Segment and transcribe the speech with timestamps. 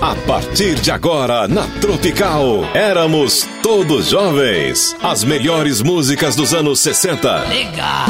[0.00, 4.96] A partir de agora, na Tropical, éramos todos jovens.
[5.02, 7.40] As melhores músicas dos anos 60.
[7.48, 8.06] Legal.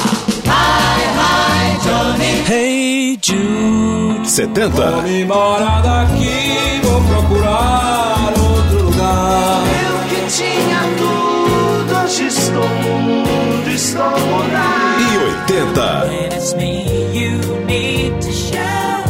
[0.46, 2.44] Hi, hi, Johnny.
[2.48, 4.28] Hey Jude.
[4.30, 4.70] 70.
[4.70, 9.62] Vou me embora daqui, vou procurar outro lugar.
[9.82, 15.02] Eu que tinha tudo, hoje estou mudo, estou mudado.
[15.02, 15.18] E
[15.58, 16.06] 80.
[16.06, 19.02] When it's me you need to show.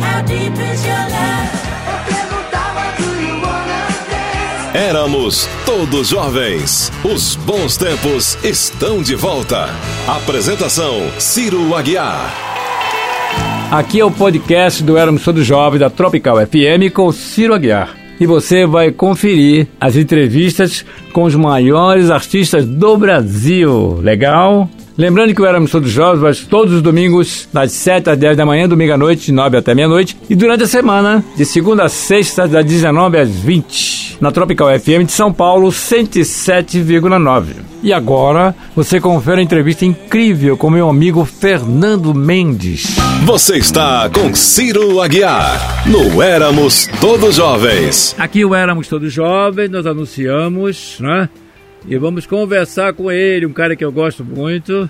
[0.00, 1.31] How deep is your love?
[4.74, 6.90] Éramos todos jovens.
[7.04, 9.68] Os bons tempos estão de volta.
[10.08, 12.32] Apresentação: Ciro Aguiar.
[13.70, 17.94] Aqui é o podcast do Éramos Todos Jovens da Tropical FM com Ciro Aguiar.
[18.18, 23.98] E você vai conferir as entrevistas com os maiores artistas do Brasil.
[24.00, 24.70] Legal?
[24.96, 28.44] Lembrando que o Éramos Todos Jovens vai todos os domingos, das 7 às 10 da
[28.44, 30.16] manhã, domingo à noite, de 9 até meia-noite.
[30.28, 34.18] E durante a semana, de segunda a sexta, das 19 às 20.
[34.20, 37.44] Na Tropical FM de São Paulo, 107,9.
[37.82, 42.96] E agora, você confere a entrevista incrível com meu amigo Fernando Mendes.
[43.24, 45.84] Você está com Ciro Aguiar.
[45.86, 48.14] No Éramos Todos Jovens.
[48.18, 51.28] Aqui o Éramos Todos Jovens, nós anunciamos, né?
[51.86, 54.88] E vamos conversar com ele, um cara que eu gosto muito.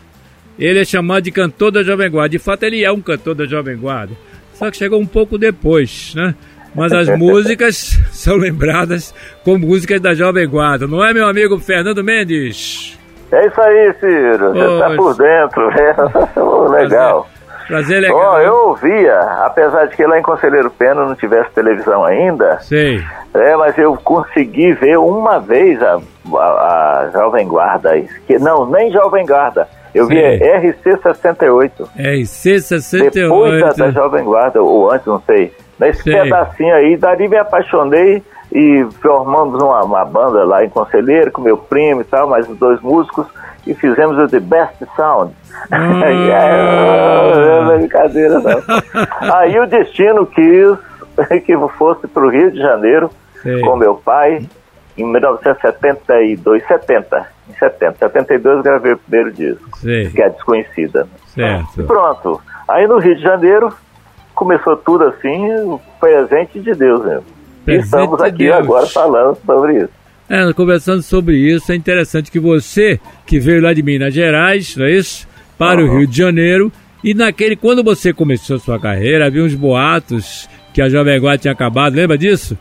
[0.59, 2.29] Ele é chamado de cantor da Jovem Guarda.
[2.31, 4.13] De fato, ele é um cantor da Jovem Guarda.
[4.53, 6.35] Só que chegou um pouco depois, né?
[6.75, 10.87] Mas as músicas são lembradas como músicas da Jovem Guarda.
[10.87, 12.99] Não é, meu amigo Fernando Mendes?
[13.33, 14.53] É isso aí, Ciro.
[14.53, 15.69] Você tá por dentro.
[15.71, 16.79] né?
[16.83, 17.29] Legal.
[17.73, 18.19] Prazer legal.
[18.19, 23.03] Ó, eu ouvia, apesar de que lá em Conselheiro Pena não tivesse televisão ainda, Sei.
[23.33, 25.99] é, mas eu consegui ver uma vez a,
[26.37, 27.99] a, a Jovem Guarda.
[28.27, 29.67] Que, não, nem Jovem Guarda.
[29.95, 30.45] Eu vi Sim.
[30.45, 31.71] RC68.
[31.97, 33.11] RC68.
[33.11, 35.53] Depois da, da Jovem Guarda, ou antes, não sei.
[35.79, 36.13] Nesse Sei.
[36.13, 41.57] pedacinho aí, dali me apaixonei e formamos uma, uma banda lá em Conselheiro com meu
[41.57, 43.27] primo e tal, mais dois músicos,
[43.67, 45.35] e fizemos o The Best Sound.
[45.71, 48.63] E aí, não é brincadeira não.
[49.37, 50.79] aí o destino quis
[51.45, 53.11] que eu fosse para o Rio de Janeiro
[53.43, 53.61] Sei.
[53.61, 54.47] com meu pai
[54.97, 57.27] em 1972, 70.
[57.51, 57.97] Em 70.
[57.99, 60.09] 72 eu gravei o primeiro disco, Sei.
[60.11, 61.07] que é Desconhecida.
[61.29, 61.85] E Certo.
[61.85, 62.41] pronto.
[62.69, 63.73] Aí no Rio de Janeiro
[64.35, 67.25] começou tudo assim, presente de Deus mesmo.
[67.63, 68.57] E Presente estamos de aqui Deus.
[68.57, 70.02] agora falando sobre isso.
[70.35, 74.87] É, conversando sobre isso, é interessante que você, que veio lá de Minas Gerais, não
[74.87, 75.29] é isso?
[75.59, 75.99] Para o Uhum.
[75.99, 76.73] Rio de Janeiro,
[77.05, 81.53] e naquele, quando você começou sua carreira, havia uns boatos que a Jovem Guarda tinha
[81.53, 82.57] acabado, lembra disso?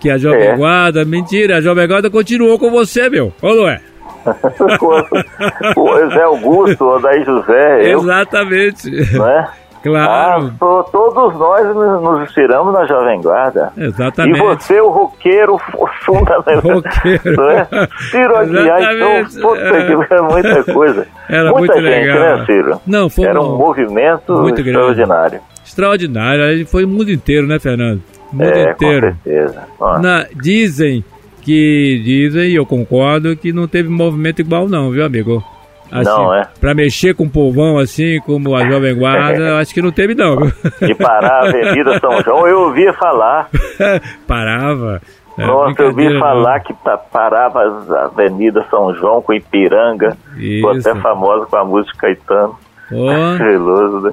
[0.00, 0.56] Que a Jovem É.
[0.56, 3.32] Guarda, mentira, a Jovem Guarda continuou com você, meu.
[3.40, 3.80] Não é?
[5.76, 8.90] o Zé Augusto, o Daí José, eu, Exatamente.
[9.16, 9.48] não é?
[9.84, 10.46] Claro.
[10.46, 13.70] Ah, to- todos nós nos inspiramos na Jovem Guarda.
[13.76, 14.38] Exatamente.
[14.38, 15.58] E você, o roqueiro,
[16.04, 16.54] fundamental.
[16.80, 17.36] Roqueiro.
[17.36, 17.68] Não é?
[18.10, 21.06] Ciro Aguiar, então, puta que é muita coisa.
[21.28, 22.38] Era Muita muito gente, legal.
[22.38, 22.80] né, Ciro?
[22.86, 24.70] Não, foi Era um- um movimento muito grande.
[24.70, 25.40] extraordinário.
[25.64, 26.44] Extraordinário.
[26.44, 28.02] Aí Foi o mundo inteiro, né, Fernando?
[28.32, 29.16] O mundo É, inteiro.
[29.22, 29.62] com certeza.
[30.00, 31.04] Na- dizem
[31.42, 35.44] que dizem, e eu concordo, que não teve movimento igual não, viu, amigo?
[35.94, 36.48] Assim, Não, é.
[36.60, 40.36] Pra mexer com o povão assim, como a Jovem Guarda, acho que não teve não?
[40.82, 43.48] De parar a Avenida São João, eu ouvia falar.
[44.26, 45.00] Parava.
[45.38, 50.16] É, Nossa, eu ouvi falar que pa- parava as Avenida São João com Ipiranga.
[50.36, 52.56] Ficou até famosa com a música Caetano.
[52.90, 53.32] não.
[53.36, 54.12] Estiloso, né?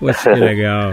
[0.00, 0.92] poxa, que legal.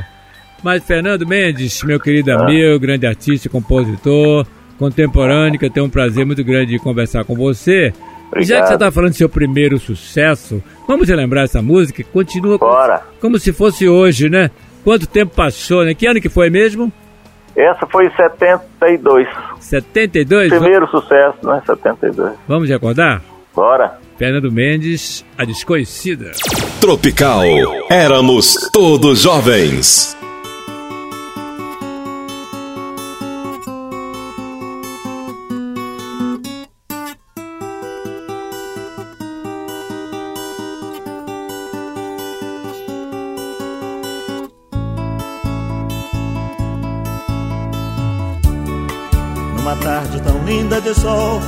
[0.64, 2.42] Mas Fernando Mendes, meu querido Ah.
[2.44, 4.46] amigo, grande artista, compositor,
[4.80, 7.94] contemporâneo, que eu tenho um prazer muito grande de conversar com você.
[8.38, 8.68] E já que Obrigado.
[8.68, 13.02] você está falando do seu primeiro sucesso, vamos relembrar essa música continua como- Bora.
[13.22, 14.50] como se fosse hoje, né?
[14.84, 15.94] Quanto tempo passou, né?
[15.94, 16.92] Que ano que foi mesmo?
[17.56, 19.28] Essa foi em 72.
[19.60, 20.50] 72?
[20.50, 21.62] Primeiro sucesso, né?
[21.66, 22.34] 72.
[22.48, 23.22] Vamos recordar?
[23.56, 23.98] Bora.
[24.18, 26.32] Fernando Mendes, a desconhecida.
[26.82, 27.42] Tropical.
[27.90, 30.18] Éramos todos jovens.
[50.74, 51.40] Linda de sol,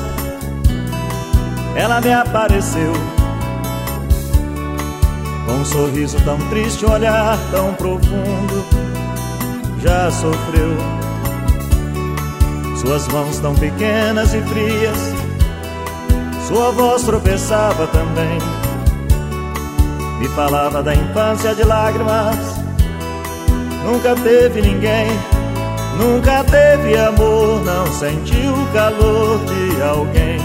[1.75, 2.93] ela me apareceu.
[5.45, 8.65] Com um sorriso tão triste, um olhar tão profundo,
[9.81, 10.77] já sofreu.
[12.77, 14.97] Suas mãos tão pequenas e frias,
[16.47, 18.37] sua voz tropeçava também.
[20.19, 22.37] Me falava da infância de lágrimas,
[23.85, 25.34] nunca teve ninguém
[25.97, 30.39] Nunca teve amor, não sentiu o calor de alguém.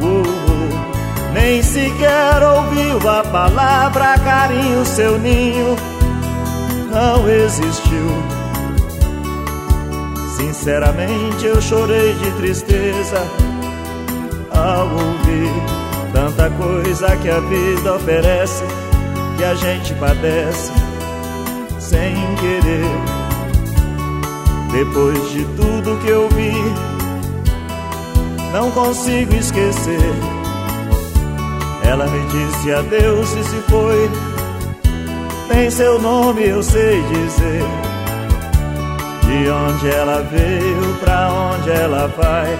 [0.00, 5.76] Uh, uh, nem sequer ouviu a palavra carinho, seu ninho
[6.90, 8.08] não existiu.
[10.36, 13.26] Sinceramente eu chorei de tristeza
[14.50, 15.50] ao ouvir
[16.12, 18.64] tanta coisa que a vida oferece,
[19.38, 20.81] que a gente padece
[24.72, 26.54] Depois de tudo que eu vi,
[28.54, 30.14] não consigo esquecer.
[31.84, 34.10] Ela me disse adeus e se foi.
[35.54, 37.62] Nem seu nome eu sei dizer.
[39.26, 42.54] De onde ela veio, pra onde ela vai.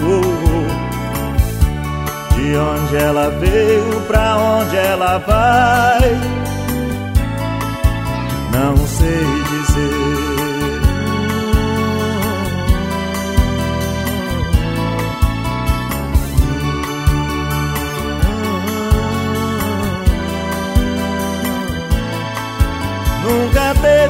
[0.00, 0.72] Uh, uh.
[2.34, 6.20] De onde ela veio, pra onde ela vai.
[8.52, 9.61] Não sei dizer.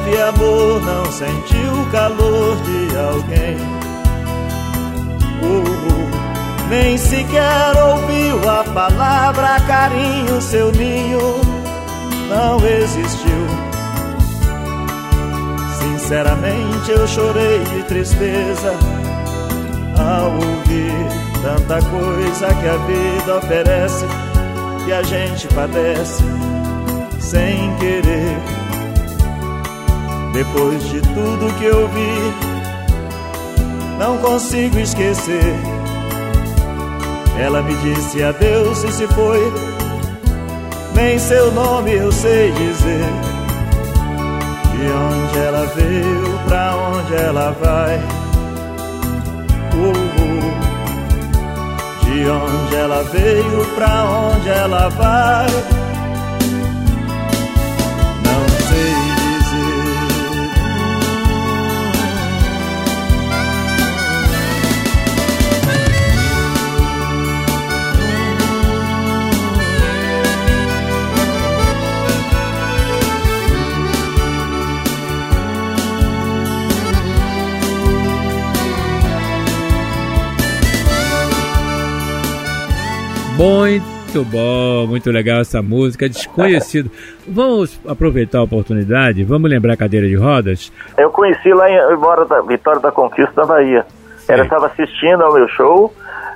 [0.03, 3.57] Teve amor, não sentiu o calor de alguém.
[5.41, 11.41] Uh, uh, nem sequer ouviu a palavra carinho, seu ninho
[12.29, 13.47] não existiu.
[15.79, 18.73] Sinceramente eu chorei de tristeza
[19.97, 20.93] ao ouvir
[21.41, 24.05] tanta coisa que a vida oferece,
[24.85, 26.23] que a gente padece
[27.19, 28.52] sem querer.
[30.33, 32.33] Depois de tudo que eu vi,
[33.99, 35.53] não consigo esquecer.
[37.39, 39.53] Ela me disse adeus e se foi.
[40.95, 43.05] Nem seu nome eu sei dizer.
[44.71, 47.97] De onde ela veio, pra onde ela vai.
[49.75, 50.53] Uh, uh.
[52.05, 55.72] De onde ela veio, pra onde ela vai.
[83.43, 86.89] Muito bom, muito legal essa música, desconhecido.
[87.27, 90.71] Vamos aproveitar a oportunidade, vamos lembrar a cadeira de rodas?
[90.97, 93.85] Eu conheci lá em eu moro da Vitória da Conquista da Bahia.
[94.29, 95.93] Ela estava assistindo ao meu show,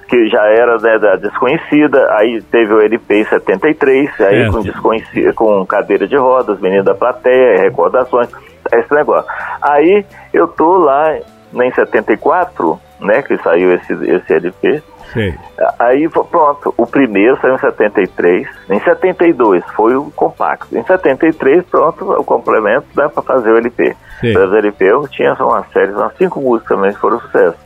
[0.09, 4.51] que já era né, da desconhecida, aí teve o LP em 73, aí Certo.
[4.51, 8.27] com desconhecida, com cadeira de rodas, menino da plateia, recordações,
[8.74, 9.31] esse negócio.
[9.62, 11.18] Aí eu tô lá
[11.54, 14.83] né, em 74, né, que saiu esse, esse LP,
[15.13, 15.36] Sei.
[15.80, 22.12] Aí pronto, o primeiro saiu em 73, em 72 foi o compacto, em 73 pronto
[22.12, 23.95] o complemento né, para fazer o LP.
[24.19, 24.33] Sim.
[24.33, 27.57] Fazer o LP eu tinha uma série, umas cinco músicas também que foram sucesso.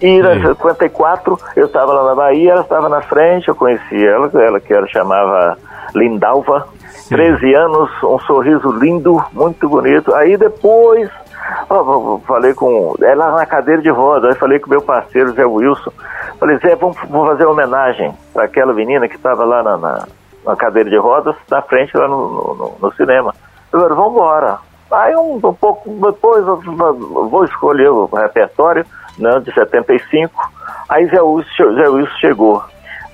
[0.00, 0.46] E em Sim.
[0.46, 4.72] 54 eu estava lá na Bahia, ela estava na frente, eu conheci ela, ela que
[4.72, 5.56] ela chamava
[5.94, 6.66] Lindalva,
[7.08, 10.14] 13 anos, um sorriso lindo, muito bonito.
[10.14, 11.08] Aí depois
[11.68, 15.92] ó, falei com ela na cadeira de roda, aí falei com meu parceiro Zé Wilson.
[16.38, 20.04] Falei, Zé, vamos, vamos fazer homenagem para aquela menina que estava lá na, na,
[20.44, 23.34] na cadeira de rodas, na frente lá no, no, no- cinema.
[23.72, 24.58] Eu falei, vamos embora.
[24.90, 26.56] Aí um, um pouco depois eu
[27.28, 28.86] vou escolher o repertório
[29.18, 30.32] né, de 75.
[30.88, 32.62] Aí Zé Wilson, Zé Wilson chegou.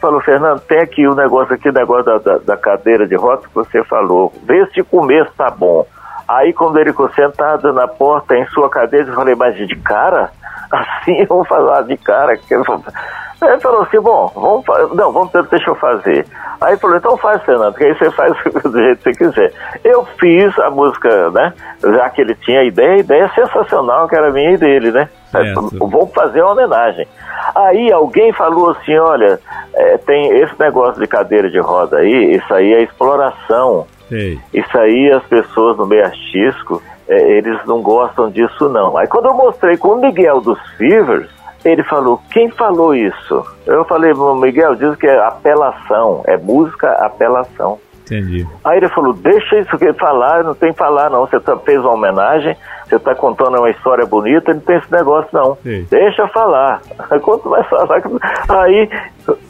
[0.01, 3.47] Falou, Fernando, tem aqui o negócio aqui, o negócio da, da, da cadeira de rodas
[3.47, 4.31] que você falou.
[4.43, 5.87] Vê se começo tá bom.
[6.27, 10.31] Aí quando ele ficou sentado na porta em sua cadeira, eu falei, mas de cara?
[10.71, 12.33] Assim eu vou falar de cara.
[12.33, 16.27] ele falou assim, bom, vamos não, vamos deixa eu fazer.
[16.61, 18.33] Aí falou, então faz, Fernando, que aí você faz
[18.65, 19.53] do jeito que você quiser.
[19.85, 21.53] Eu fiz a música, né?
[21.81, 25.09] Já que ele tinha a ideia, a ideia sensacional, que era minha e dele, né?
[25.31, 25.69] Certo.
[25.79, 27.07] Vamos fazer uma homenagem.
[27.55, 29.39] Aí alguém falou assim, olha,
[29.75, 33.87] é, tem esse negócio de cadeira de roda aí, isso aí é exploração.
[34.09, 34.39] Sei.
[34.53, 38.97] Isso aí as pessoas no meio artístico, é, eles não gostam disso não.
[38.97, 41.29] Aí quando eu mostrei com o Miguel dos Fevers,
[41.65, 43.45] ele falou, quem falou isso?
[43.67, 47.79] Eu falei, Miguel, diz que é apelação, é música apelação.
[48.03, 48.47] Entendi.
[48.63, 51.81] Aí ele falou, deixa isso que falar, não tem que falar não, você tá, fez
[51.81, 52.55] uma homenagem,
[52.87, 55.57] você está contando uma história bonita, não tem esse negócio não.
[55.89, 56.83] Deixa falar.
[57.23, 58.03] Quanto mais falar.
[58.49, 58.91] Aí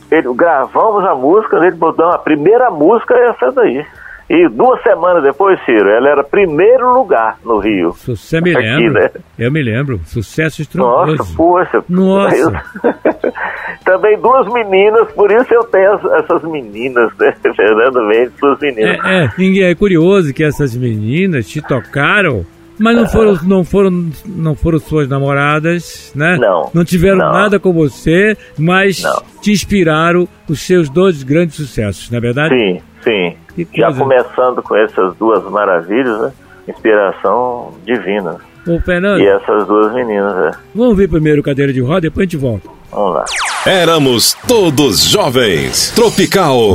[0.09, 3.85] ele, gravamos a música, ele botou a primeira música é essa daí.
[4.29, 7.93] E duas semanas depois, Ciro, ela era primeiro lugar no Rio.
[8.07, 9.03] Você me Aqui, lembra?
[9.03, 9.11] né?
[9.39, 10.01] Eu me lembro.
[10.07, 11.37] Sucesso Nossa, estrondoso.
[11.37, 11.85] poxa.
[11.89, 12.63] Nossa.
[13.85, 17.35] Também duas meninas, por isso eu tenho as- essas meninas, né?
[17.55, 18.99] Fernando Mendes, suas meninas.
[19.05, 22.47] É, é, ninguém é curioso que essas meninas te tocaram,
[22.79, 26.39] mas não foram, não foram, não foram suas namoradas, né?
[26.41, 27.31] Não, Não tiveram não.
[27.33, 29.23] nada com você, mas Não.
[29.43, 32.55] te inspiraram os seus dois grandes sucessos, não é verdade?
[32.59, 33.37] Sim, sim.
[33.55, 36.33] Que Já começando com essas duas maravilhas, né?
[36.67, 38.37] Inspiração divina.
[38.67, 40.51] Ô, Fernando, E essas duas meninas, né?
[40.75, 42.69] vamos ver primeiro cadeira de roda, depois a gente volta.
[42.91, 43.25] Vamos lá.
[43.67, 45.93] Éramos todos jovens.
[45.95, 46.75] Tropical.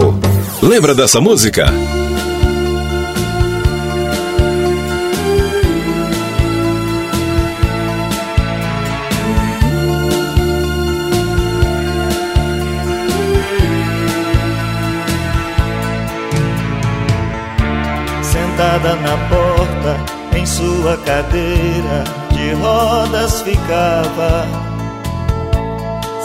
[0.62, 1.66] Lembra dessa música?
[20.80, 24.48] Sua cadeira de rodas ficava.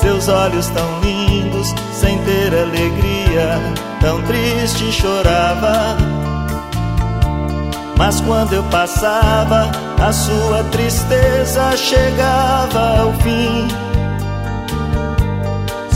[0.00, 3.58] Seus olhos tão lindos, sem ter alegria,
[4.00, 5.96] tão triste chorava.
[7.96, 9.70] Mas quando eu passava,
[10.00, 13.66] a sua tristeza chegava ao fim.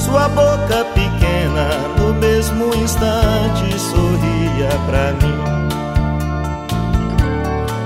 [0.05, 5.58] Sua boca pequena, no mesmo instante, sorria pra mim.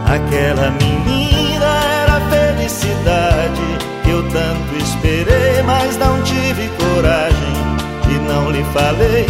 [0.06, 1.66] Aquela menina
[2.02, 3.62] era a felicidade
[4.02, 7.52] que eu tanto esperei, mas não tive coragem
[8.10, 9.26] e não lhe falei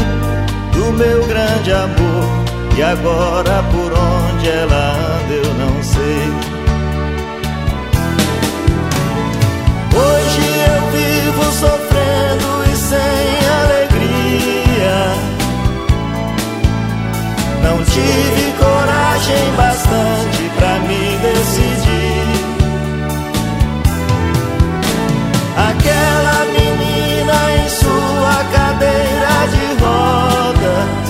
[0.73, 2.43] do meu grande amor.
[2.77, 6.53] E agora por onde ela anda eu não sei.
[9.95, 14.99] Hoje eu vivo sofrendo e sem alegria.
[17.63, 18.42] Não tive
[19.23, 22.27] coragem bastante pra me decidir.
[25.57, 31.09] Aquela menina em sua cadeira de rodas.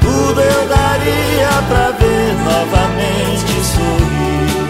[0.00, 4.66] Tudo eu daria pra ver novamente sorrir.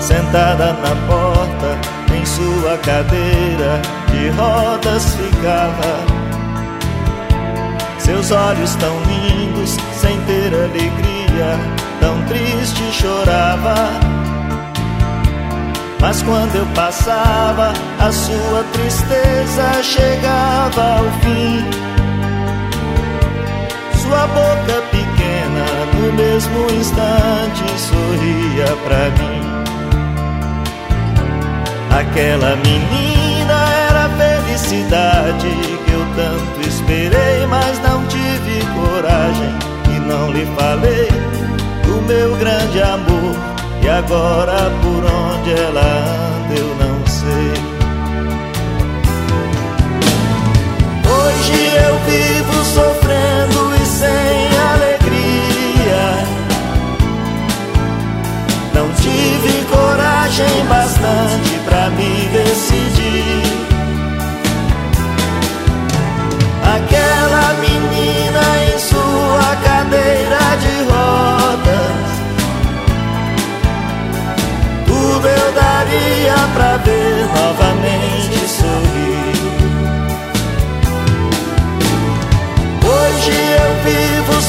[0.00, 1.78] Sentada na porta,
[2.14, 6.23] em sua cadeira de rodas ficava.
[8.04, 11.58] Seus olhos tão lindos, sem ter alegria,
[12.00, 13.74] tão triste chorava.
[15.98, 21.64] Mas quando eu passava, a sua tristeza chegava ao fim.
[24.02, 29.44] Sua boca pequena, no mesmo instante, sorria pra mim.
[31.98, 33.54] Aquela menina
[33.88, 35.48] era a felicidade
[35.86, 36.53] que eu tanto
[36.94, 39.52] esperei, mas não tive coragem
[39.94, 41.08] e não lhe falei
[41.84, 43.34] do meu grande amor.
[43.82, 45.53] E agora por onde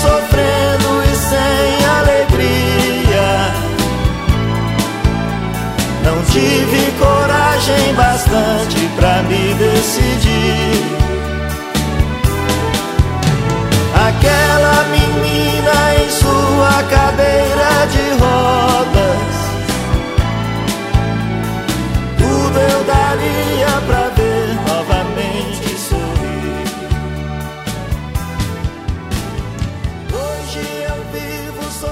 [0.06, 3.30] sofrendo e sem alegria.
[6.04, 10.86] Não tive coragem bastante pra me decidir.
[14.08, 17.35] Aquela menina em sua cadeira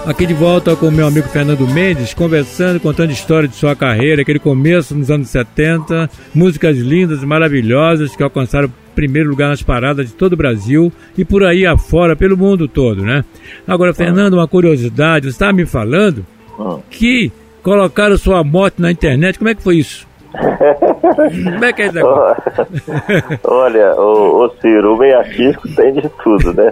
[0.05, 4.21] Aqui de volta com o meu amigo Fernando Mendes, conversando, contando história de sua carreira,
[4.21, 10.13] aquele começo nos anos 70, músicas lindas, maravilhosas que alcançaram primeiro lugar nas paradas de
[10.13, 13.23] todo o Brasil e por aí afora, pelo mundo todo, né?
[13.65, 16.25] Agora, Fernando, uma curiosidade, você estava me falando
[16.59, 16.79] Hum.
[16.89, 17.31] que
[17.63, 20.05] colocaram sua moto na internet, como é que foi isso?
[20.33, 21.99] Como é que é isso?
[23.45, 26.71] Olha, o, Ciro, o meio artístico tem de tudo, né?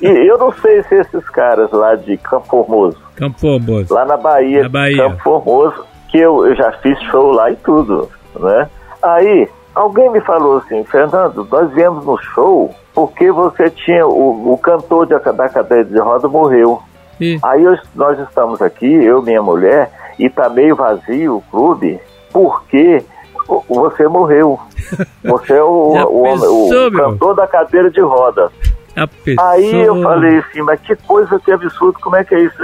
[0.00, 3.92] E eu não sei se esses caras lá de Campo Formoso, Campo Formoso.
[3.94, 4.96] lá na Bahia, Na Bahia.
[4.96, 8.08] Campo Formoso, que eu, eu já fiz show lá e tudo,
[8.38, 8.68] né?
[9.02, 14.58] Aí, alguém me falou assim, Fernando, nós viemos no show porque você tinha, o, o
[14.58, 16.80] cantor de- da cadeira de roda morreu.
[17.20, 21.42] E, Aí eu- nós estamos aqui, eu e minha mulher, e tá meio vazio o
[21.50, 21.98] clube,
[22.34, 23.02] porque
[23.48, 24.58] o- você morreu.
[25.24, 27.04] Você é o, o, homem- o pensou, meu?
[27.12, 28.50] cantor da cadeira de roda.
[28.94, 29.50] a pessoa...
[29.50, 32.62] Aí eu falei assim, mas que coisa que absurdo, como é que é isso?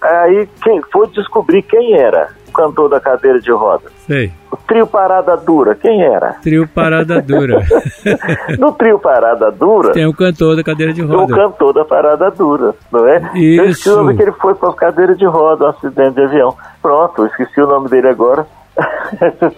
[0.00, 3.84] Aí quem foi descobrir quem era o cantor da cadeira de roda.
[4.06, 6.36] Sei, O trio Parada Dura, quem era?
[6.42, 7.62] trio Parada Dura.
[8.58, 11.34] No trio Parada Dura, Tem o cantor da cadeira de o roda.
[11.34, 13.16] cantor da Parada Dura, não é?
[13.34, 13.92] Eu esqueci Isso.
[13.92, 16.56] o nome que ele foi para cadeira de roda, um acidente de avião.
[16.80, 18.46] Pronto, esqueci o nome dele agora.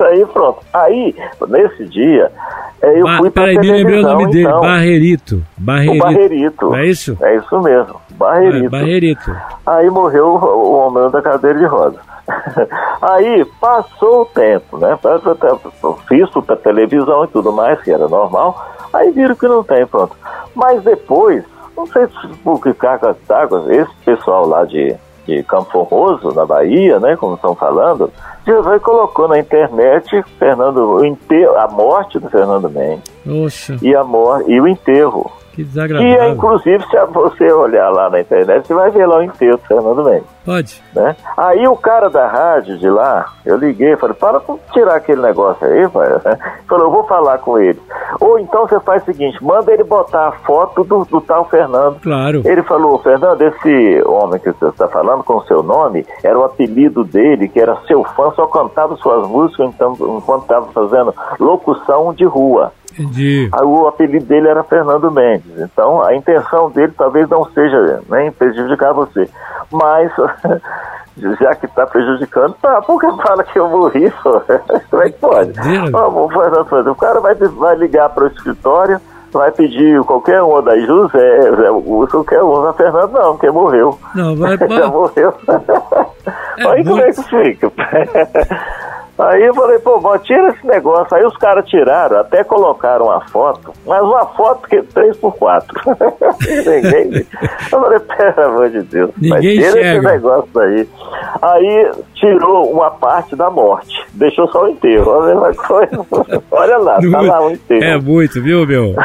[0.01, 0.61] Aí pronto.
[0.73, 1.15] Aí,
[1.49, 2.31] nesse dia,
[2.81, 5.37] eh, eu Ba- fui para Peraí, me lembrei o nome dele, então, Barrerito.
[5.37, 5.99] o Barrerito.
[6.05, 6.75] Barrerito.
[6.75, 7.19] É isso?
[7.21, 8.67] É isso mesmo, Barrerito.
[8.67, 9.37] É, Barrerito.
[9.67, 11.99] Aí morreu o homem da cadeira de roda.
[13.03, 14.99] Aí passou o tempo, né?
[16.09, 18.71] Fiz pra televisão e tudo mais, que era normal.
[18.93, 20.17] Aí viram que não tem, pronto.
[20.55, 21.45] Mas depois,
[21.77, 24.95] não sei se por que cargas d'água, esse pessoal lá de,
[25.27, 27.17] de Campo Formoso, na Bahia, né?
[27.17, 28.11] Como estão falando,
[28.47, 34.03] já colocou na internet Fernando, o enterro, a morte do Fernando Mendes Oxa, e, a
[34.03, 35.31] mor e o enterro.
[35.53, 36.33] Que desagradável.
[36.33, 40.05] inclusive, se você olhar lá na internet, você vai ver lá o enterro do Fernando
[40.05, 40.27] Mendes.
[40.45, 40.83] Pode.
[40.95, 41.15] Né?
[41.37, 45.67] Aí o cara da rádio de lá, eu liguei, falei, para com tirar aquele negócio
[45.67, 46.09] aí, pai.
[46.67, 47.81] Falou, eu vou falar com ele.
[48.21, 52.01] Ou então você faz o seguinte, manda ele botar a foto do, do tal Fernando.
[52.01, 52.43] Claro.
[52.45, 56.45] Ele falou, Fernando, esse homem que você está falando com o seu nome, era o
[56.45, 62.13] apelido dele, que era seu fã, só cantava suas músicas então, enquanto estava fazendo locução
[62.15, 62.73] de rua.
[62.93, 63.49] Entendi.
[63.53, 65.59] Aí o apelido dele era Fernando Mendes.
[65.59, 69.29] Então a intenção dele talvez não seja nem prejudicar você.
[69.71, 70.13] Mas
[71.41, 74.13] já que está prejudicando, tá, por que fala que eu morri?
[74.91, 75.53] Como é que pode?
[75.91, 79.01] Vamos, Fernando, o cara vai, vai ligar para o escritório,
[79.33, 83.99] vai pedir qualquer um da José, Zé Augusto, qualquer um da Fernando, não, porque morreu.
[84.15, 85.35] Não, vai Já morreu.
[86.59, 87.73] É Aí como é que fica?
[89.29, 91.17] Aí eu falei, pô, bom, tira esse negócio.
[91.17, 95.65] Aí os caras tiraram, até colocaram uma foto, mas uma foto que é 3x4.
[96.67, 97.27] Ninguém.
[97.73, 100.13] Eu falei, pelo amor de Deus, mas Ninguém tira esse enxerga.
[100.13, 100.89] negócio daí.
[101.41, 105.11] Aí tirou uma parte da morte, deixou só o enterro.
[105.11, 107.85] Olha lá, coisa- Olha lá, tá lá o enterro.
[107.85, 108.95] É muito, viu, meu?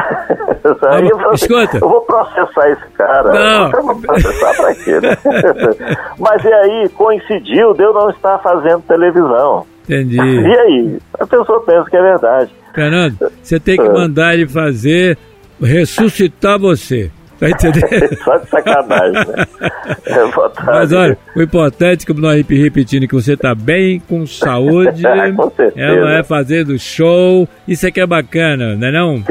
[0.90, 1.78] Aí eu falei, Escuta.
[1.82, 3.32] Eu vou processar esse cara.
[3.32, 3.72] Não.
[3.72, 5.18] Eu vou processar pra quê, né?
[6.20, 9.66] Mas e aí, coincidiu de eu não estar fazendo televisão.
[9.88, 10.18] Entendi.
[10.18, 10.98] E aí?
[11.20, 12.52] A pessoa pensa que é verdade.
[12.76, 13.92] Fernando, você tem que Ah.
[13.94, 15.18] mandar ele fazer,
[15.62, 17.10] ressuscitar você.
[17.40, 17.86] Tá entendendo?
[18.24, 19.46] Só de sacanagem, né?
[20.08, 20.66] É.
[20.66, 25.04] Mas olha, o importante, como nós rep- repetindo, que você tá bem, com saúde.
[25.38, 25.80] Com certeza.
[25.86, 27.48] Ela é fazendo show.
[27.68, 29.24] Isso aqui é bacana, não é não?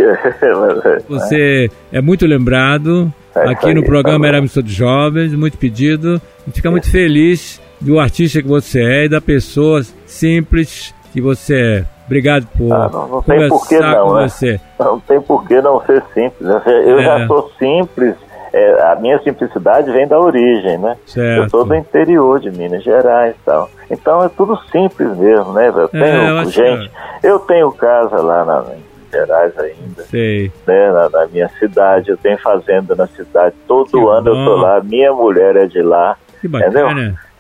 [1.09, 3.13] Você é muito lembrado.
[3.35, 4.29] É Aqui no programa tá.
[4.29, 6.21] Era Emissora de Jovens, muito pedido.
[6.43, 11.21] A gente fica muito feliz do artista que você é e da pessoa simples que
[11.21, 11.85] você é.
[12.07, 14.29] Obrigado por Ah, não, não tem por que conversar não, com né?
[14.29, 14.61] você.
[14.79, 16.41] Não tem por que não ser simples.
[16.49, 16.63] né?
[16.67, 17.03] Eu É.
[17.03, 18.15] já sou simples.
[18.53, 20.97] é, a minha simplicidade vem da origem, né?
[21.05, 21.43] Certo.
[21.43, 23.69] Eu sou do interior de Minas Gerais e tal.
[23.91, 25.69] Então é tudo simples mesmo, né?
[25.69, 26.91] Eu tenho, É, eu gente,
[27.23, 28.65] eu tenho casa lá na,
[29.13, 30.03] Gerais ainda.
[30.05, 30.51] Sei.
[30.67, 34.45] né, na, na minha cidade, eu tenho fazenda na cidade, todo Que ano eu bom.
[34.47, 36.89] tô lá, minha mulher é de lá, Que entendeu?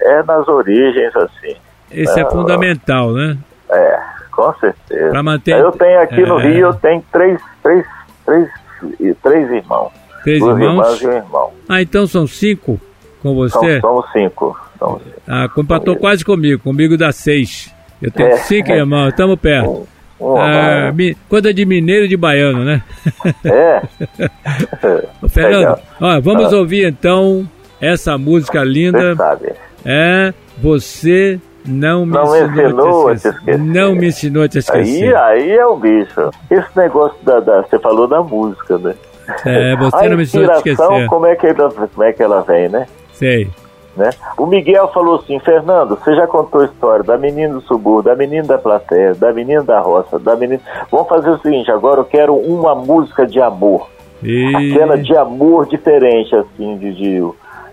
[0.00, 1.54] É nas origens, assim,
[1.90, 3.36] Esse é Ah, fundamental, né?
[3.70, 3.98] é,
[4.32, 5.10] com certeza.
[5.10, 6.42] Pra manter- Eu tenho aqui no É.
[6.48, 7.84] Rio, eu tenho três, três,
[8.26, 8.48] três,
[9.22, 9.90] três irmãos.
[10.24, 11.02] Três Duas irmãos?
[11.02, 11.50] e um irmão.
[11.68, 12.80] Ah, então são cinco
[13.22, 13.80] com São, você?
[13.80, 14.58] somos cinco.
[14.78, 15.16] Somos cinco.
[15.28, 16.60] Ah, compatou quase comigo.
[16.62, 17.72] Comigo dá seis.
[18.02, 18.36] Eu tenho É.
[18.38, 19.86] cinco irmãos, estamos perto.
[20.18, 22.82] Um, Ah, mi- coisa de mineiro e de baiano, né?
[23.44, 23.82] É.
[25.22, 26.56] Ô, Fernando, ó, vamos Ah.
[26.56, 27.46] ouvir então
[27.80, 29.14] essa música linda.
[29.86, 33.58] É Você Não me Não ensinou, ensinou a te esquecer.
[33.58, 35.16] Não me ensinou a te esquecer.
[35.16, 36.30] Aí, aí é o bicho.
[36.50, 38.94] Esse negócio da, da- Você falou da música, né?
[39.44, 41.08] É, você a não me ensinou a te inspiração, esquecer.
[41.08, 42.86] como é, que ela, como é que ela vem, né?
[43.12, 43.48] Sei.
[43.96, 44.10] né?
[44.36, 48.16] O Miguel falou assim, Fernando, você já contou a história da menina do subúrbio, da
[48.16, 50.60] menina da plateia, da menina da roça, da menina...
[50.90, 53.88] Vamos fazer o seguinte, agora eu quero uma música de amor.
[54.22, 54.54] E...
[54.54, 57.28] Aquela de amor diferente, assim, de, de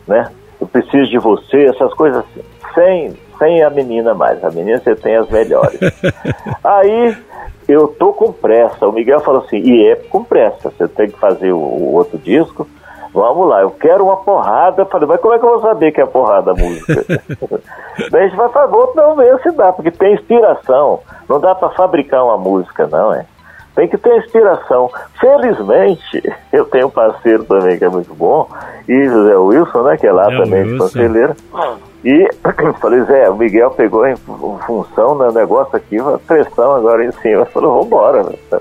[0.08, 0.28] né?
[0.64, 2.42] Eu preciso de você, essas coisas assim.
[2.74, 4.42] Sem, sem a menina mais.
[4.44, 5.78] A menina você tem as melhores.
[6.64, 7.18] Aí
[7.68, 8.88] eu tô com pressa.
[8.88, 12.18] O Miguel falou assim, e é com pressa, você tem que fazer o, o outro
[12.18, 12.66] disco.
[13.14, 14.84] Vamos lá, eu quero uma porrada.
[14.84, 17.06] Eu falei, mas como é que eu vou saber que é porrada a música?
[18.10, 21.02] Daí a gente vai falar, vamos não ver se dá, porque tem inspiração.
[21.28, 23.26] Não dá para fabricar uma música, não, é?
[23.76, 24.90] Tem que ter inspiração.
[25.20, 26.22] Felizmente,
[26.54, 28.48] eu tenho um parceiro também que é muito bom,
[28.88, 31.36] e José Wilson, né, que é lá É, também conselheiro.
[32.06, 32.30] E
[32.80, 37.12] falei, Zé, o Miguel pegou em fu- função do negócio aqui, uma pressão agora em
[37.14, 37.46] cima.
[37.46, 38.24] Falou, vambora.
[38.24, 38.60] né?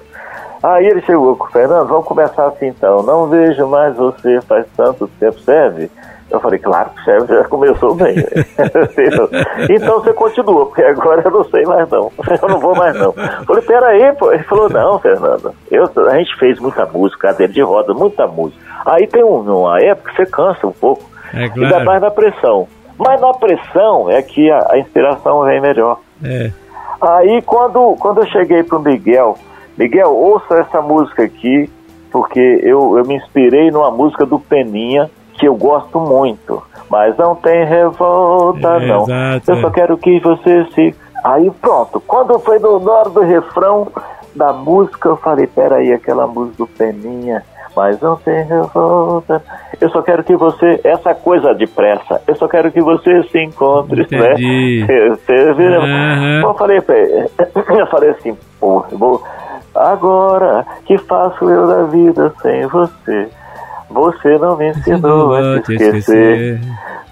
[0.63, 3.03] Aí ele chegou com o Fernando, vamos começar assim então.
[3.03, 5.91] Não vejo mais você faz tanto tempo, serve?
[6.33, 8.17] Eu falei, claro que serve, já começou bem.
[9.71, 12.11] então você continua, porque agora eu não sei mais não.
[12.43, 13.15] Eu não vou mais não.
[13.17, 14.33] Eu falei, peraí, pô.
[14.33, 15.53] Ele falou, não, Fernando.
[15.71, 18.61] Eu, a gente fez muita música, cadeira de roda, muita música.
[18.87, 21.05] Aí tem um- uma época que você cansa um pouco.
[21.35, 21.85] É Ainda claro.
[21.85, 22.67] mais na pressão.
[22.99, 25.99] Mas na pressão é que a, a inspiração vem melhor.
[26.25, 26.51] É.
[27.01, 29.37] Aí quando, quando eu cheguei pro Miguel,
[29.77, 31.71] Miguel, ouça essa música aqui,
[32.11, 35.11] porque eu, eu me inspirei numa música do Peninha,
[35.43, 36.63] que eu gosto muito.
[36.89, 39.03] Mas não tem revolta, É, não.
[39.03, 39.71] exato, eu só é.
[39.73, 40.95] quero que você se.
[41.25, 43.89] Aí pronto, quando foi no, hora do refrão
[44.37, 47.43] da música, eu falei, peraí, aquela música do Peninha,
[47.75, 49.43] mas não tem revolta.
[49.81, 53.39] Eu só quero que você, essa coisa de pressa, eu só quero que você se
[53.43, 54.87] encontre, Entendi.
[54.87, 55.09] né?
[55.11, 55.79] Você vira.
[55.79, 56.41] Aham.
[56.45, 56.79] Eu falei
[57.81, 59.21] eu falei assim, pô, vou.
[59.75, 63.29] Agora que faço eu da vida sem você?
[63.93, 66.61] Você não me ensinou a te esquecer.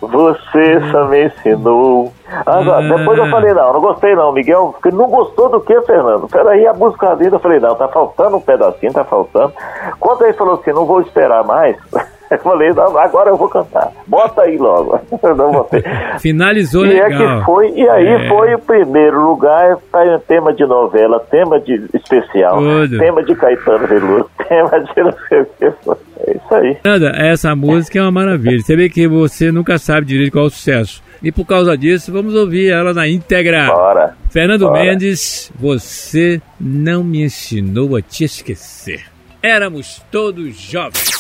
[0.00, 2.12] Você só me ensinou.
[2.46, 2.96] Agora, Ah.
[2.98, 4.74] depois eu falei, não, não gostei não, Miguel.
[4.80, 6.26] Porque não gostou do que, Fernando?
[6.28, 7.36] Peraí, a música linda.
[7.36, 9.52] Eu falei, não, tá faltando um pedacinho, tá faltando.
[9.98, 11.76] Quando ele falou assim, não vou esperar mais,
[12.30, 13.88] eu falei, não, agora eu vou cantar.
[14.06, 14.98] Bota aí logo.
[15.36, 15.82] Não botei.
[16.18, 17.40] Finalizou E é legal.
[17.40, 18.28] que foi, e aí É.
[18.28, 22.98] foi o primeiro lugar, tá em tema de novela, tema de especial, Tudo.
[22.98, 25.70] tema de Caetano Veloso, tema de não sei o que.
[25.84, 25.96] foi.
[26.26, 26.76] É isso aí.
[26.83, 28.61] Fernanda, essa música é uma maravilha.
[28.61, 31.02] Você vê que você nunca sabe direito qual é o sucesso.
[31.22, 33.66] E por causa disso, vamos ouvir ela na íntegra.
[33.66, 34.16] Bora.
[34.30, 34.85] Fernando Bora.
[34.85, 39.04] Mendes, você não me ensinou a te esquecer.
[39.42, 41.11] Éramos todos jovens.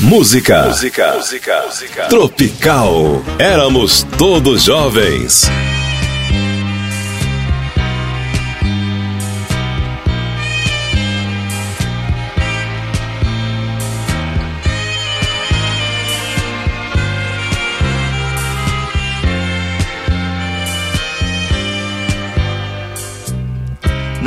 [0.00, 0.66] Música.
[0.66, 1.14] Música.
[2.08, 3.22] Tropical.
[3.38, 5.50] Éramos todos jovens.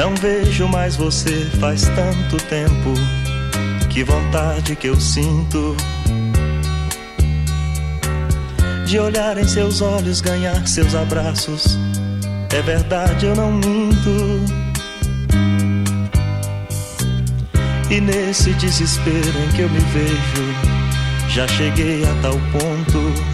[0.01, 2.91] Não vejo mais você faz tanto tempo.
[3.87, 5.77] Que vontade que eu sinto
[8.87, 11.77] de olhar em seus olhos, ganhar seus abraços.
[12.51, 14.43] É verdade, eu não minto.
[17.91, 23.30] E nesse desespero em que eu me vejo, já cheguei a tal ponto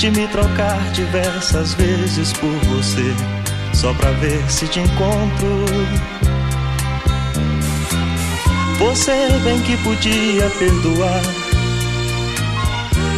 [0.00, 3.14] de me trocar diversas vezes por você,
[3.74, 5.66] só pra ver se te encontro.
[8.78, 9.12] Você
[9.44, 11.20] bem que podia perdoar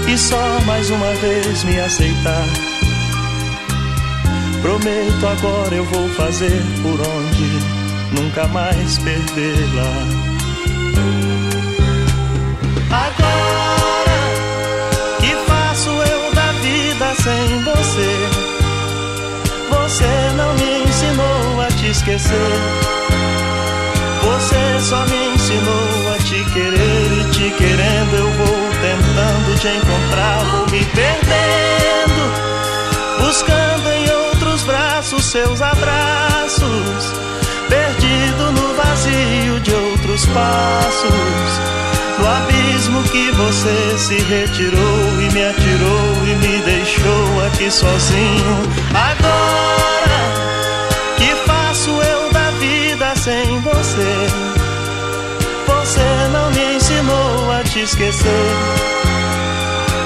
[0.08, 2.48] e só mais uma vez me aceitar.
[4.60, 9.92] Prometo agora eu vou fazer por onde nunca mais perdê-la.
[12.90, 13.51] Agora
[17.22, 18.28] sem você?
[19.70, 22.52] Você não me ensinou a te esquecer.
[24.22, 30.44] Você só me ensinou a te querer e te querendo eu vou tentando te encontrar,
[30.44, 32.22] vou me perdendo,
[33.20, 37.12] buscando em outros braços seus abraços,
[37.68, 41.60] perdido no vazio de outros passos,
[42.22, 48.62] no abismo que você se retirou e me atirou e me deixou aqui sozinho.
[48.94, 50.20] Agora
[51.16, 54.26] que faço eu da vida sem você?
[55.66, 58.52] Você não me ensinou a te esquecer.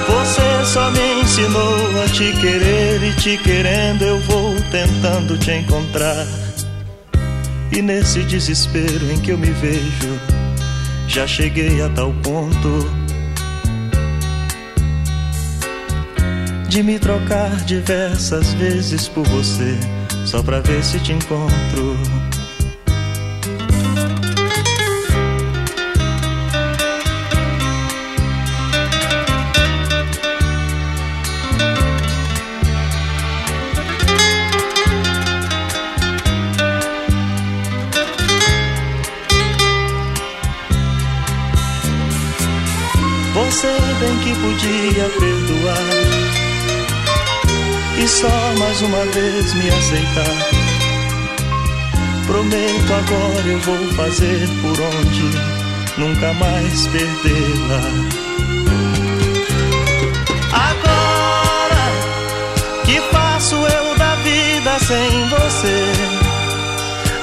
[0.09, 6.27] Você só me ensinou a te querer e te querendo eu vou tentando te encontrar.
[7.73, 10.36] E nesse desespero em que eu me vejo,
[11.17, 12.87] já cheguei a tal ponto
[16.69, 19.79] de me trocar diversas vezes por você,
[20.27, 21.97] só pra ver se te encontro.
[48.77, 50.37] Mais uma vez me aceitar.
[52.27, 55.31] Prometo agora eu vou fazer por onde
[55.97, 57.81] nunca mais perdê-la.
[60.53, 61.87] Agora
[62.85, 65.93] que faço eu da vida sem você?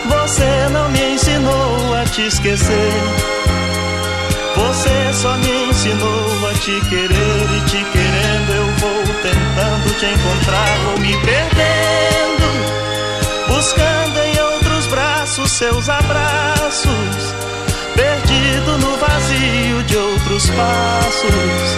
[0.10, 2.94] Você não me ensinou a te esquecer.
[4.56, 10.78] Você só me ensinou a te querer e te querendo eu vou tentando te encontrar,
[10.86, 11.16] vou me
[15.54, 16.89] seus abraços,
[17.96, 21.78] perdido no vazio de outros passos,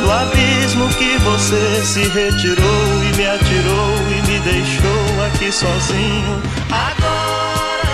[0.00, 6.42] no abismo que você se retirou e me atirou e me deixou aqui sozinho.
[6.70, 7.88] Agora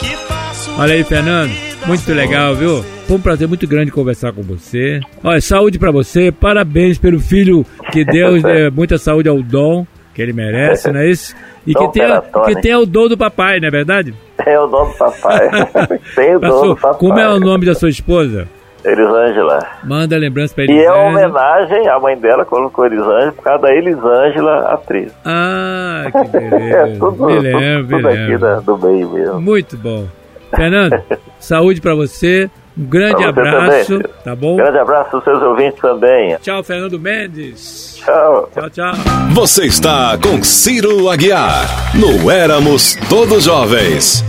[0.00, 1.52] que faço Olha aí, Fernando.
[1.86, 2.84] Muito legal, viu?
[3.06, 4.98] Foi um prazer muito grande conversar com você.
[5.22, 10.22] Olha, saúde pra você, parabéns pelo filho que Deus dê muita saúde ao dom que
[10.22, 11.36] ele merece, não é isso?
[11.66, 12.54] E que Dom tenha, Peratone.
[12.54, 14.14] que tenha o dom do papai, não é verdade?
[14.46, 15.48] É o nome do papai.
[16.14, 16.98] Tem o sua- do papai.
[17.00, 18.46] como é o nome da sua esposa?
[18.84, 19.58] Elisângela.
[19.82, 20.96] Manda lembrança pra E é Elisângela.
[21.02, 25.12] uma homenagem, a mãe dela colocou Elisângela por causa da Elisângela, atriz.
[25.24, 26.98] Ah, que É beleza.
[26.98, 29.40] tudo, me tudo, lembro, tudo me aqui do meio mesmo.
[29.40, 30.06] Muito bom.
[30.54, 31.02] Fernando,
[31.40, 32.48] saúde pra você.
[32.78, 34.12] Um grande abraço, também.
[34.22, 34.56] tá bom?
[34.56, 36.36] Grande abraço aos seus ouvintes também.
[36.42, 37.96] Tchau, Fernando Mendes.
[37.96, 38.50] Tchau.
[38.52, 38.92] Tchau, tchau.
[39.32, 44.22] Você está com Ciro Aguiar no Éramos Todos Jovens.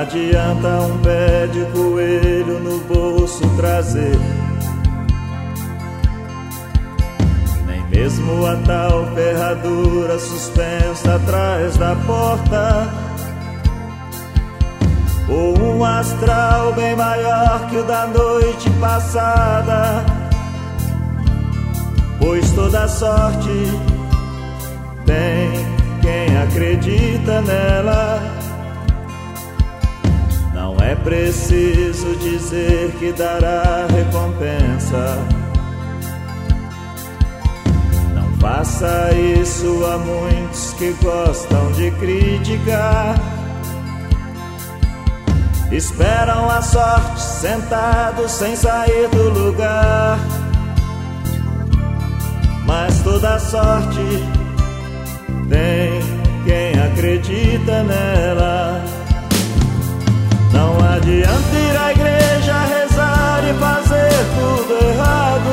[0.00, 4.18] Adianta um pé de coelho no bolso trazer,
[7.66, 12.88] nem mesmo a tal ferradura suspensa atrás da porta,
[15.28, 20.04] ou um astral bem maior que o da noite passada,
[22.18, 23.48] pois toda sorte
[25.06, 28.45] tem quem acredita nela.
[30.66, 35.16] Não é preciso dizer que dará recompensa.
[38.12, 43.14] Não faça isso a muitos que gostam de criticar.
[45.70, 50.18] Esperam a sorte sentados sem sair do lugar.
[52.66, 54.00] Mas toda sorte
[55.48, 56.00] tem
[56.44, 58.95] quem acredita nela.
[60.56, 65.52] Não adianta ir à igreja rezar e fazer tudo errado.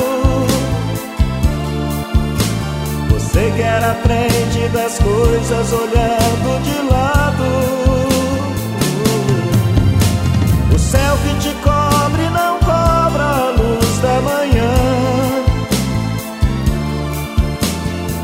[3.10, 7.44] Você quer a frente das coisas olhando de lado.
[10.74, 14.74] O céu que te cobre não cobra a luz da manhã.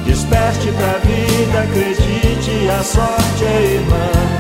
[0.07, 4.40] Desperte pra vida, acredite, a sorte é irmã.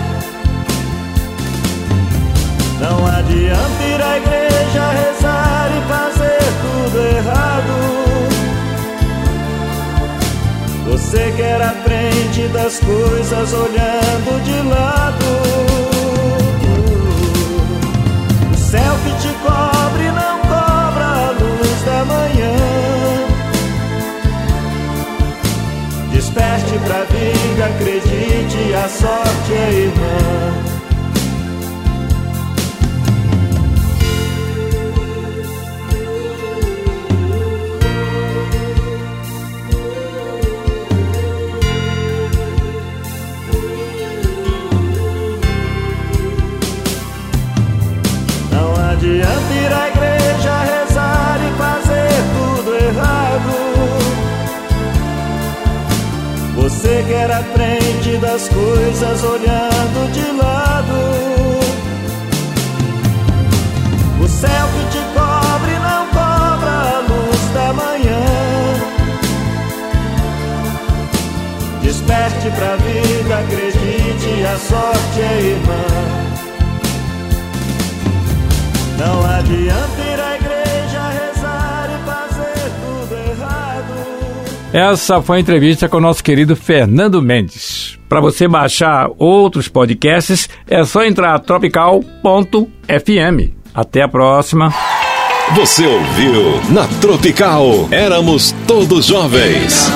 [2.90, 7.74] Não adianta ir à igreja rezar e fazer tudo errado.
[10.88, 15.24] Você quer a frente das coisas olhando de lado.
[18.52, 22.56] O céu que te cobre não cobra a luz da manhã.
[26.10, 30.69] Desperte pra vida, acredite, a sorte é irmã.
[57.40, 60.92] A frente das coisas olhando de lado.
[64.22, 68.24] O céu que te cobre não cobra a luz da manhã.
[71.80, 75.84] Desperte pra vida, acredite, a sorte é irmã.
[78.98, 80.09] Não adianta
[84.72, 87.98] Essa foi a entrevista com o nosso querido Fernando Mendes.
[88.08, 92.04] Para você baixar outros podcasts, é só entrar tropical.fm.
[93.74, 94.72] Até a próxima.
[95.56, 99.90] Você ouviu na Tropical Éramos Todos Jovens.